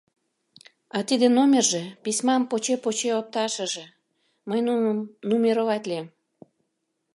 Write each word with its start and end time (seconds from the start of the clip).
А 0.95 0.97
тиде 1.07 1.27
номерже 1.37 1.83
письмам 2.03 2.41
поче-поче 2.49 3.09
опташыже, 3.21 3.85
мый 4.47 4.59
нуным 4.67 4.97
нумероватлем. 5.29 6.05